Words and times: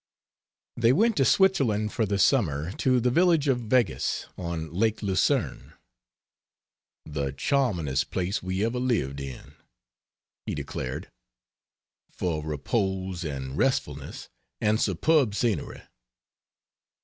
They 0.77 0.93
went 0.93 1.15
to 1.17 1.25
Switzerland 1.25 1.93
for 1.93 2.07
the 2.07 2.17
summer 2.17 2.71
to 2.77 2.99
the 2.99 3.11
village 3.11 3.47
of 3.47 3.67
Weggis, 3.69 4.25
on 4.35 4.73
Lake 4.73 5.03
Lucerne 5.03 5.73
"The 7.05 7.31
charmingest 7.33 8.09
place 8.09 8.41
we 8.41 8.65
ever 8.65 8.79
lived 8.79 9.19
in," 9.19 9.53
he 10.47 10.55
declared, 10.55 11.11
"for 12.11 12.43
repose, 12.43 13.23
and 13.23 13.55
restfulness, 13.55 14.27
and 14.59 14.81
superb 14.81 15.35
scenery." 15.35 15.83